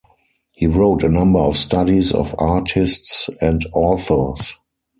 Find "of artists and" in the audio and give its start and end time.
2.11-3.63